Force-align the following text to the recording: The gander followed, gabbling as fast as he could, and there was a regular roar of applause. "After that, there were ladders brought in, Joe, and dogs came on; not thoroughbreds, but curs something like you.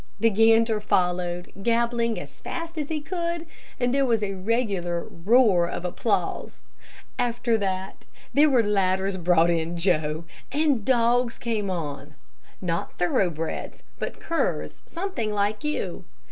The 0.19 0.31
gander 0.31 0.81
followed, 0.81 1.51
gabbling 1.61 2.19
as 2.19 2.39
fast 2.39 2.75
as 2.79 2.89
he 2.89 3.01
could, 3.01 3.45
and 3.79 3.93
there 3.93 4.03
was 4.03 4.23
a 4.23 4.33
regular 4.33 5.03
roar 5.03 5.69
of 5.69 5.85
applause. 5.85 6.59
"After 7.19 7.55
that, 7.59 8.05
there 8.33 8.49
were 8.49 8.63
ladders 8.63 9.15
brought 9.17 9.51
in, 9.51 9.77
Joe, 9.77 10.23
and 10.51 10.83
dogs 10.83 11.37
came 11.37 11.69
on; 11.69 12.15
not 12.61 12.97
thoroughbreds, 12.97 13.83
but 13.99 14.19
curs 14.19 14.81
something 14.87 15.31
like 15.31 15.63
you. 15.63 16.03